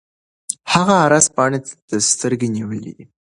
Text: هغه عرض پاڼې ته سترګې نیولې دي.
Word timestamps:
هغه 0.73 0.93
عرض 1.05 1.25
پاڼې 1.35 1.59
ته 1.87 1.95
سترګې 2.11 2.47
نیولې 2.55 2.91
دي. 2.97 3.05